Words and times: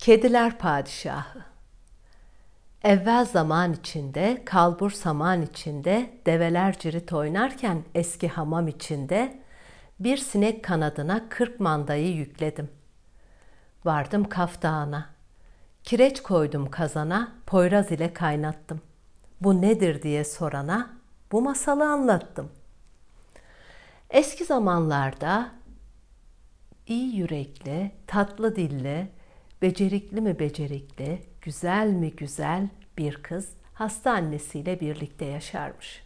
Kediler 0.00 0.58
Padişahı 0.58 1.44
Evvel 2.82 3.24
zaman 3.24 3.72
içinde, 3.72 4.42
kalbur 4.44 4.90
saman 4.90 5.42
içinde, 5.42 6.10
develer 6.26 6.78
cirit 6.78 7.12
oynarken 7.12 7.84
eski 7.94 8.28
hamam 8.28 8.68
içinde, 8.68 9.42
bir 10.00 10.16
sinek 10.16 10.64
kanadına 10.64 11.28
kırk 11.28 11.60
mandayı 11.60 12.14
yükledim. 12.14 12.70
Vardım 13.84 14.28
Kaf 14.28 14.62
Dağı'na. 14.62 15.10
Kireç 15.82 16.22
koydum 16.22 16.70
kazana, 16.70 17.32
poyraz 17.46 17.92
ile 17.92 18.12
kaynattım. 18.12 18.80
Bu 19.40 19.62
nedir 19.62 20.02
diye 20.02 20.24
sorana, 20.24 20.90
bu 21.32 21.42
masalı 21.42 21.84
anlattım. 21.88 22.50
Eski 24.10 24.44
zamanlarda 24.44 25.50
iyi 26.86 27.16
yürekli, 27.16 27.92
tatlı 28.06 28.56
dilli, 28.56 29.19
becerikli 29.62 30.20
mi 30.20 30.38
becerikli, 30.38 31.22
güzel 31.42 31.86
mi 31.86 32.10
güzel 32.10 32.68
bir 32.98 33.22
kız 33.22 33.48
hasta 33.74 34.10
annesiyle 34.10 34.80
birlikte 34.80 35.24
yaşarmış. 35.24 36.04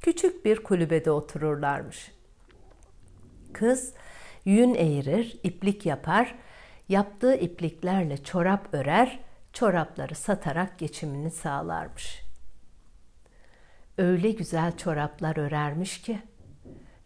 Küçük 0.00 0.44
bir 0.44 0.62
kulübede 0.62 1.10
otururlarmış. 1.10 2.12
Kız 3.52 3.94
yün 4.44 4.74
eğirir, 4.74 5.40
iplik 5.42 5.86
yapar, 5.86 6.34
yaptığı 6.88 7.34
ipliklerle 7.34 8.24
çorap 8.24 8.68
örer, 8.72 9.20
çorapları 9.52 10.14
satarak 10.14 10.78
geçimini 10.78 11.30
sağlarmış. 11.30 12.22
Öyle 13.98 14.30
güzel 14.30 14.76
çoraplar 14.76 15.36
örermiş 15.36 16.02
ki 16.02 16.18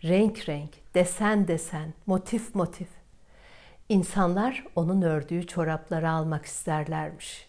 renk 0.05 0.49
renk, 0.49 0.71
desen 0.95 1.49
desen, 1.49 1.95
motif 2.07 2.55
motif. 2.55 2.89
İnsanlar 3.89 4.65
onun 4.77 5.03
ördüğü 5.03 5.47
çorapları 5.47 6.11
almak 6.11 6.45
isterlermiş. 6.45 7.49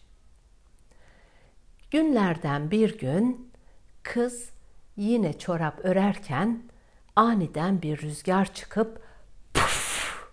Günlerden 1.92 2.72
bir 2.72 2.98
gün 2.98 3.52
kız 4.04 4.50
yine 4.96 5.40
çorap 5.40 5.80
örerken 5.86 6.64
aniden 7.16 7.82
bir 7.82 8.02
rüzgar 8.02 8.54
çıkıp 8.54 9.02
puf, 9.54 10.30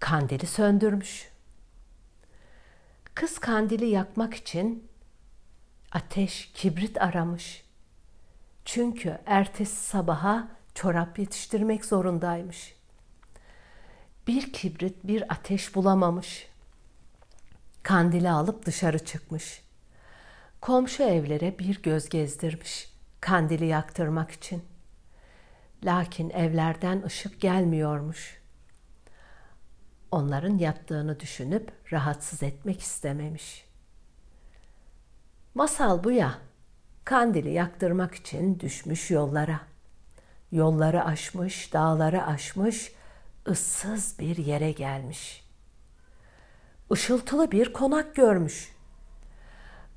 kandili 0.00 0.46
söndürmüş. 0.46 1.28
Kız 3.14 3.38
kandili 3.38 3.86
yakmak 3.86 4.34
için 4.34 4.88
ateş, 5.92 6.52
kibrit 6.54 7.02
aramış. 7.02 7.64
Çünkü 8.64 9.18
ertesi 9.26 9.76
sabaha 9.76 10.48
çorap 10.74 11.18
yetiştirmek 11.18 11.84
zorundaymış. 11.84 12.77
Bir 14.28 14.52
kibrit, 14.52 14.96
bir 15.04 15.32
ateş 15.32 15.74
bulamamış. 15.74 16.48
Kandili 17.82 18.30
alıp 18.30 18.66
dışarı 18.66 19.04
çıkmış. 19.04 19.62
Komşu 20.60 21.02
evlere 21.02 21.58
bir 21.58 21.82
göz 21.82 22.08
gezdirmiş 22.08 22.92
kandili 23.20 23.66
yaktırmak 23.66 24.30
için. 24.30 24.64
Lakin 25.84 26.30
evlerden 26.30 27.02
ışık 27.02 27.40
gelmiyormuş. 27.40 28.42
Onların 30.10 30.58
yattığını 30.58 31.20
düşünüp 31.20 31.72
rahatsız 31.92 32.42
etmek 32.42 32.80
istememiş. 32.80 33.64
Masal 35.54 36.04
bu 36.04 36.10
ya. 36.10 36.38
Kandili 37.04 37.50
yaktırmak 37.50 38.14
için 38.14 38.60
düşmüş 38.60 39.10
yollara. 39.10 39.60
Yolları 40.52 41.04
aşmış, 41.04 41.72
dağları 41.72 42.26
aşmış, 42.26 42.92
ıssız 43.48 44.18
bir 44.18 44.36
yere 44.36 44.72
gelmiş. 44.72 45.44
Işıltılı 46.92 47.50
bir 47.50 47.72
konak 47.72 48.14
görmüş. 48.14 48.72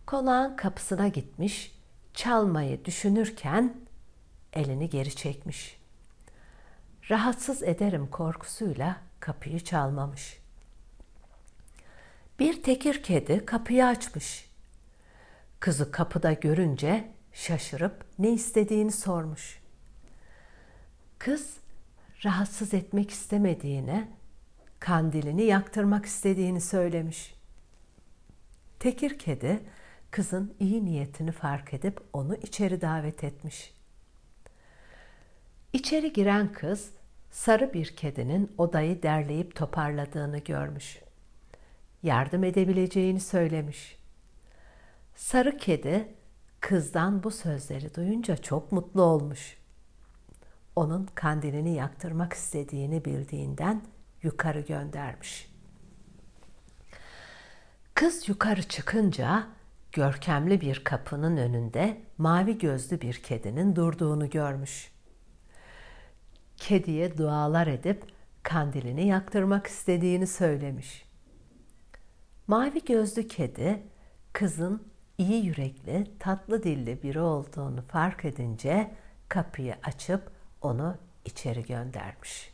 Konağın 0.05 0.55
kapısına 0.55 1.07
gitmiş, 1.07 1.79
çalmayı 2.13 2.85
düşünürken 2.85 3.77
elini 4.53 4.89
geri 4.89 5.15
çekmiş. 5.15 5.81
Rahatsız 7.09 7.63
ederim 7.63 8.07
korkusuyla 8.07 8.97
kapıyı 9.19 9.59
çalmamış. 9.59 10.41
Bir 12.39 12.63
tekir 12.63 13.03
kedi 13.03 13.45
kapıyı 13.45 13.85
açmış. 13.85 14.49
Kızı 15.59 15.91
kapıda 15.91 16.33
görünce 16.33 17.11
şaşırıp 17.33 18.05
ne 18.19 18.31
istediğini 18.31 18.91
sormuş. 18.91 19.61
Kız 21.19 21.60
rahatsız 22.25 22.73
etmek 22.73 23.11
istemediğine, 23.11 24.07
kandilini 24.79 25.43
yaktırmak 25.43 26.05
istediğini 26.05 26.61
söylemiş. 26.61 27.35
Tekir 28.79 29.19
kedi 29.19 29.59
kızın 30.11 30.53
iyi 30.59 30.85
niyetini 30.85 31.31
fark 31.31 31.73
edip 31.73 31.99
onu 32.13 32.35
içeri 32.35 32.81
davet 32.81 33.23
etmiş. 33.23 33.73
İçeri 35.73 36.13
giren 36.13 36.53
kız 36.53 36.89
sarı 37.31 37.73
bir 37.73 37.95
kedinin 37.95 38.51
odayı 38.57 39.03
derleyip 39.03 39.55
toparladığını 39.55 40.37
görmüş. 40.37 41.01
Yardım 42.03 42.43
edebileceğini 42.43 43.19
söylemiş. 43.19 43.97
Sarı 45.15 45.57
kedi 45.57 46.07
kızdan 46.59 47.23
bu 47.23 47.31
sözleri 47.31 47.95
duyunca 47.95 48.37
çok 48.37 48.71
mutlu 48.71 49.01
olmuş 49.01 49.60
onun 50.81 51.05
kandilini 51.15 51.73
yaktırmak 51.73 52.33
istediğini 52.33 53.05
bildiğinden 53.05 53.81
yukarı 54.23 54.59
göndermiş. 54.59 55.51
Kız 57.93 58.29
yukarı 58.29 58.63
çıkınca 58.63 59.47
görkemli 59.91 60.61
bir 60.61 60.83
kapının 60.83 61.37
önünde 61.37 62.01
mavi 62.17 62.57
gözlü 62.57 63.01
bir 63.01 63.13
kedinin 63.13 63.75
durduğunu 63.75 64.29
görmüş. 64.29 64.91
Kediye 66.57 67.17
dualar 67.17 67.67
edip 67.67 68.03
kandilini 68.43 69.07
yaktırmak 69.07 69.67
istediğini 69.67 70.27
söylemiş. 70.27 71.05
Mavi 72.47 72.85
gözlü 72.85 73.27
kedi 73.27 73.83
kızın 74.33 74.83
iyi 75.17 75.45
yürekli, 75.45 76.11
tatlı 76.19 76.63
dilli 76.63 77.03
biri 77.03 77.19
olduğunu 77.19 77.81
fark 77.81 78.25
edince 78.25 78.91
kapıyı 79.29 79.75
açıp 79.83 80.30
onu 80.61 80.97
içeri 81.25 81.65
göndermiş. 81.65 82.53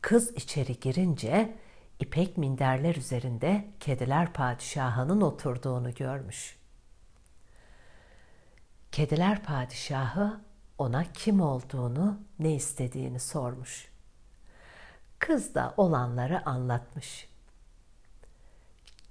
Kız 0.00 0.30
içeri 0.36 0.80
girince 0.80 1.56
ipek 2.00 2.36
minderler 2.36 2.94
üzerinde 2.94 3.68
kediler 3.80 4.32
padişahının 4.32 5.20
oturduğunu 5.20 5.94
görmüş. 5.94 6.56
Kediler 8.92 9.42
padişahı 9.42 10.40
ona 10.78 11.12
kim 11.12 11.40
olduğunu, 11.40 12.20
ne 12.38 12.54
istediğini 12.54 13.20
sormuş. 13.20 13.88
Kız 15.18 15.54
da 15.54 15.74
olanları 15.76 16.46
anlatmış. 16.46 17.28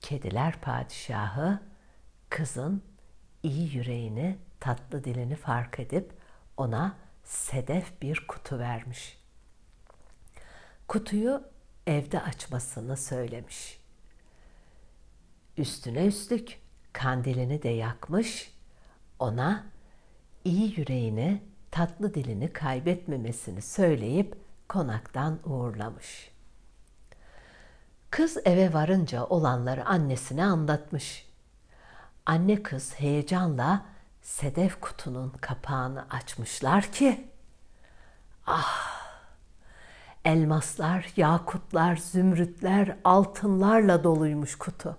Kediler 0.02 0.62
padişahı 0.62 1.60
kızın 2.30 2.84
iyi 3.44 3.76
yüreğini, 3.76 4.38
tatlı 4.60 5.04
dilini 5.04 5.36
fark 5.36 5.80
edip 5.80 6.12
ona 6.58 6.96
sedef 7.26 8.02
bir 8.02 8.28
kutu 8.28 8.60
vermiş. 8.60 9.18
Kutuyu 10.88 11.44
evde 11.88 12.22
açmasını 12.22 12.98
söylemiş. 12.98 13.80
Üstüne 15.58 16.06
üstlük 16.06 16.60
kandilini 16.94 17.64
de 17.64 17.70
yakmış, 17.70 18.54
ona 19.20 19.66
iyi 20.44 20.80
yüreğini, 20.80 21.42
tatlı 21.72 22.14
dilini 22.14 22.54
kaybetmemesini 22.54 23.62
söyleyip 23.62 24.38
konaktan 24.70 25.40
uğurlamış. 25.46 26.32
Kız 28.10 28.38
eve 28.46 28.74
varınca 28.74 29.26
olanları 29.26 29.86
annesine 29.86 30.44
anlatmış. 30.44 31.28
Anne 32.26 32.64
kız 32.64 32.94
heyecanla 33.00 33.86
sedef 34.26 34.82
kutunun 34.82 35.30
kapağını 35.30 36.06
açmışlar 36.10 36.92
ki 36.92 37.28
ah 38.48 39.06
elmaslar, 40.26 41.14
yakutlar, 41.16 41.96
zümrütler, 41.96 42.98
altınlarla 43.04 44.04
doluymuş 44.04 44.58
kutu. 44.58 44.98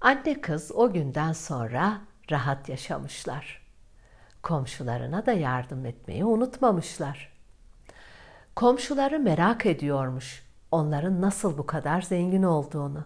Anne 0.00 0.40
kız 0.40 0.72
o 0.74 0.92
günden 0.92 1.32
sonra 1.32 2.00
rahat 2.30 2.68
yaşamışlar. 2.68 3.62
Komşularına 4.42 5.26
da 5.26 5.32
yardım 5.32 5.86
etmeyi 5.86 6.24
unutmamışlar. 6.24 7.32
Komşuları 8.56 9.18
merak 9.20 9.66
ediyormuş 9.66 10.42
onların 10.70 11.20
nasıl 11.20 11.58
bu 11.58 11.66
kadar 11.66 12.02
zengin 12.02 12.42
olduğunu. 12.42 13.04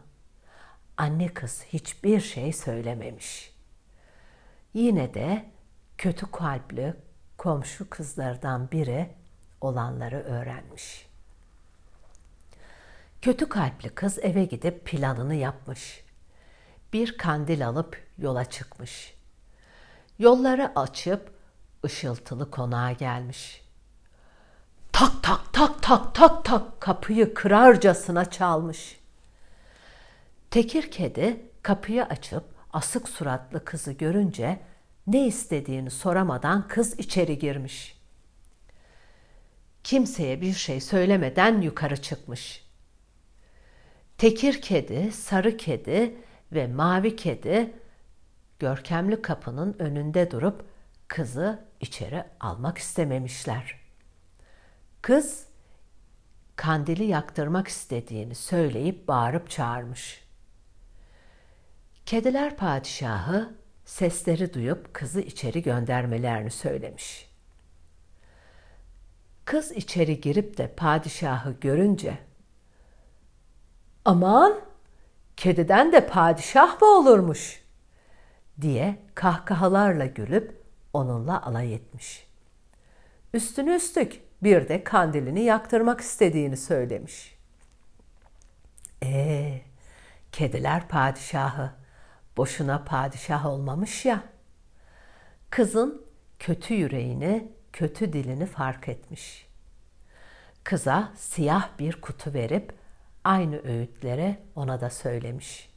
Anne 0.97 1.29
kız 1.29 1.65
hiçbir 1.65 2.21
şey 2.21 2.53
söylememiş.'' 2.53 3.58
Yine 4.75 5.15
de 5.15 5.51
kötü 5.99 6.31
kalpli 6.31 6.95
komşu 7.37 7.91
kızlardan 7.91 8.71
biri 8.71 9.11
olanları 9.61 10.21
öğrenmiş. 10.23 11.09
Kötü 13.23 13.49
kalpli 13.49 13.89
kız 13.89 14.19
eve 14.19 14.45
gidip 14.45 14.85
planını 14.85 15.35
yapmış. 15.35 16.05
Bir 16.93 17.19
kandil 17.19 17.69
alıp 17.69 18.03
yola 18.19 18.45
çıkmış. 18.45 19.15
Yolları 20.19 20.73
açıp 20.77 21.33
ışıltılı 21.85 22.51
konağa 22.51 22.93
gelmiş. 22.93 23.63
Tak 24.93 25.23
tak 25.23 25.53
tak 25.53 25.83
tak 25.83 26.15
tak 26.15 26.45
tak 26.45 26.81
kapıyı 26.81 27.35
kırarcasına 27.35 28.31
çalmış. 28.31 29.01
Tekir 30.51 30.91
kedi 30.91 31.43
kapıyı 31.63 32.05
açıp 32.05 32.58
asık 32.73 33.09
suratlı 33.09 33.65
kızı 33.65 33.93
görünce 33.93 34.61
ne 35.07 35.27
istediğini 35.27 35.91
soramadan 35.91 36.69
kız 36.69 36.99
içeri 36.99 37.39
girmiş. 37.39 37.99
Kimseye 39.85 40.41
bir 40.41 40.53
şey 40.53 40.81
söylemeden 40.81 41.61
yukarı 41.61 42.03
çıkmış. 42.03 42.69
Tekir 44.19 44.63
kedi, 44.63 45.13
sarı 45.13 45.57
kedi 45.57 46.17
ve 46.53 46.67
mavi 46.67 47.17
kedi 47.17 47.73
görkemli 48.59 49.23
kapının 49.23 49.77
önünde 49.79 50.31
durup 50.31 50.65
kızı 51.09 51.65
içeri 51.81 52.25
almak 52.41 52.79
istememişler. 52.79 53.81
Kız 55.03 55.47
kandili 56.57 57.05
yaktırmak 57.05 57.69
istediğini 57.69 58.35
söyleyip 58.35 59.09
bağırıp 59.09 59.51
çağırmış. 59.51 60.28
Kediler 62.09 62.57
padişahı 62.57 63.55
sesleri 63.85 64.55
duyup 64.55 64.95
kızı 64.95 65.21
içeri 65.21 65.63
göndermelerini 65.63 66.51
söylemiş. 66.51 67.31
Kız 69.45 69.73
içeri 69.73 70.21
girip 70.21 70.59
de 70.59 70.75
padişahı 70.75 71.57
görünce 71.61 72.19
aman 74.05 74.61
kediden 75.37 75.93
de 75.93 76.07
padişah 76.07 76.81
mı 76.81 76.89
olurmuş 76.89 77.65
diye 78.61 78.99
kahkahalarla 79.15 80.07
gülüp 80.07 80.63
onunla 80.93 81.43
alay 81.43 81.75
etmiş. 81.75 82.27
Üstüne 83.35 83.77
üstlük 83.77 84.21
bir 84.43 84.69
de 84.69 84.85
kandilini 84.85 85.45
yaktırmak 85.45 86.01
istediğini 86.01 86.57
söylemiş. 86.57 87.39
Ee, 89.03 89.61
kediler 90.33 90.89
padişahı 90.89 91.78
boşuna 92.39 92.85
padişah 92.85 93.47
olmamış 93.47 94.05
ya. 94.05 94.23
Kızın 95.51 96.07
kötü 96.39 96.75
yüreğini, 96.75 97.53
kötü 97.73 98.13
dilini 98.13 98.47
fark 98.47 98.89
etmiş. 98.89 99.49
Kıza 100.65 101.13
siyah 101.17 101.69
bir 101.79 102.01
kutu 102.01 102.35
verip 102.35 102.75
aynı 103.25 103.63
öğütlere 103.63 104.43
ona 104.57 104.81
da 104.81 104.91
söylemiş. 104.91 105.71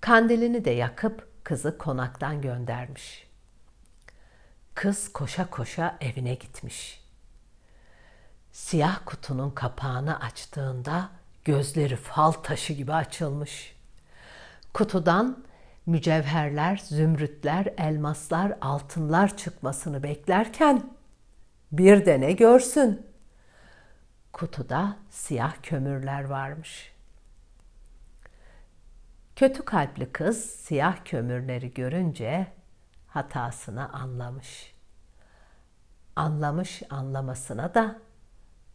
Kandilini 0.00 0.64
de 0.64 0.70
yakıp 0.70 1.44
kızı 1.44 1.78
konaktan 1.78 2.40
göndermiş. 2.40 3.26
Kız 4.74 5.12
koşa 5.12 5.50
koşa 5.50 5.98
evine 6.00 6.34
gitmiş. 6.34 7.04
Siyah 8.52 9.00
kutunun 9.04 9.50
kapağını 9.50 10.20
açtığında 10.20 11.08
gözleri 11.44 11.96
fal 11.96 12.32
taşı 12.32 12.72
gibi 12.72 12.92
açılmış. 12.92 13.79
Kutudan 14.74 15.44
mücevherler, 15.86 16.76
zümrütler, 16.76 17.74
elmaslar, 17.78 18.58
altınlar 18.60 19.36
çıkmasını 19.36 20.02
beklerken 20.02 20.82
bir 21.72 22.06
de 22.06 22.20
ne 22.20 22.32
görsün? 22.32 23.06
Kutuda 24.32 24.96
siyah 25.10 25.54
kömürler 25.62 26.24
varmış. 26.24 26.92
Kötü 29.36 29.64
kalpli 29.64 30.12
kız 30.12 30.44
siyah 30.50 31.04
kömürleri 31.04 31.74
görünce 31.74 32.46
hatasını 33.06 33.92
anlamış. 33.92 34.74
Anlamış 36.16 36.82
anlamasına 36.90 37.74
da 37.74 37.98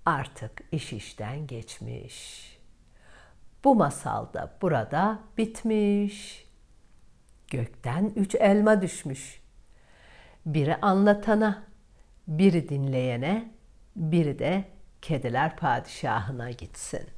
artık 0.06 0.62
iş 0.71 0.94
işten 0.94 1.48
geçmiş. 1.48 2.55
Bu 3.65 3.75
masal 3.75 4.33
da 4.33 4.57
burada 4.62 5.19
bitmiş. 5.38 6.45
Gökten 7.47 8.13
üç 8.15 8.35
elma 8.35 8.81
düşmüş. 8.81 9.41
Biri 10.45 10.75
anlatana, 10.75 11.63
biri 12.27 12.69
dinleyene, 12.69 13.51
biri 13.95 14.39
de 14.39 14.63
kediler 15.01 15.57
padişahına 15.57 16.51
gitsin. 16.51 17.14